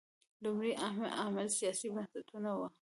[0.43, 0.71] لومړی
[1.19, 2.67] عامل سیاسي بنسټونه وو.